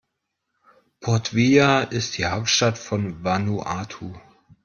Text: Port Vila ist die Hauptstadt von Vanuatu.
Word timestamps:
Port 0.99 1.31
Vila 1.35 1.83
ist 1.83 2.17
die 2.17 2.25
Hauptstadt 2.25 2.79
von 2.79 3.23
Vanuatu. 3.23 4.15